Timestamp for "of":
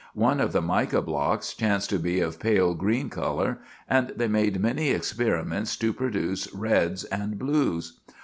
0.41-0.51, 2.21-2.33